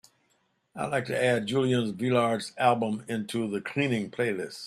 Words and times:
I'd 0.75 0.87
like 0.89 1.05
to 1.07 1.23
add 1.23 1.45
Julian 1.45 1.93
Velard's 1.93 2.53
album 2.57 3.05
onto 3.07 3.47
the 3.47 3.61
cleaning 3.61 4.09
playlist. 4.09 4.57